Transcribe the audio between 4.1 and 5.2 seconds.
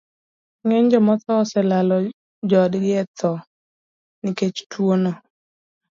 nikech tuwono.